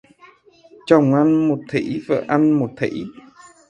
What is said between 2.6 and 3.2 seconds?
thỉ